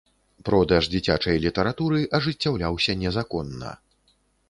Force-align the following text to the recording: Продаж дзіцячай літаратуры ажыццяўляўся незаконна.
Продаж 0.47 0.87
дзіцячай 0.93 1.37
літаратуры 1.45 2.01
ажыццяўляўся 2.21 2.99
незаконна. 3.07 3.79